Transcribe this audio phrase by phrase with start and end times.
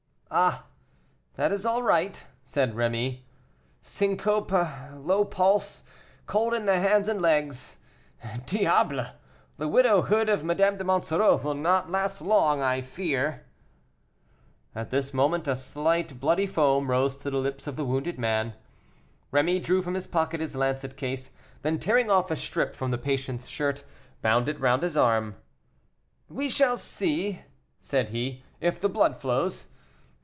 [0.33, 0.65] "Ah!
[1.33, 3.23] that is all right," said Rémy,
[3.81, 4.53] "syncope,
[4.93, 5.83] low pulse,
[6.25, 7.79] cold in the hands and legs:
[8.45, 9.07] Diable!
[9.57, 13.43] the widowhood of Madame de Monsoreau will not last long, I fear."
[14.73, 18.53] At this moment a slight bloody foam rose to the lips of the wounded man.
[19.33, 21.31] Rémy drew from his pocket his lancet case;
[21.61, 23.83] then tearing off a strip from the patient's shirt,
[24.21, 25.35] bound it round his arm.
[26.29, 27.41] "We shall see,"
[27.81, 29.67] said he, "if the blood flows.